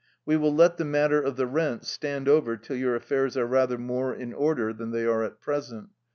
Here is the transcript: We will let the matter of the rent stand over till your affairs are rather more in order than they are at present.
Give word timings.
We 0.25 0.35
will 0.35 0.51
let 0.51 0.77
the 0.77 0.83
matter 0.83 1.21
of 1.21 1.35
the 1.35 1.45
rent 1.45 1.85
stand 1.85 2.27
over 2.27 2.57
till 2.57 2.75
your 2.75 2.95
affairs 2.95 3.37
are 3.37 3.45
rather 3.45 3.77
more 3.77 4.11
in 4.15 4.33
order 4.33 4.73
than 4.73 4.89
they 4.89 5.05
are 5.05 5.21
at 5.23 5.39
present. 5.39 5.89